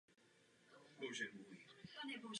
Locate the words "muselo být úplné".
1.33-2.29